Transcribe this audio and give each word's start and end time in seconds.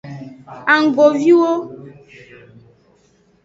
Anggoviwo. 0.73 1.51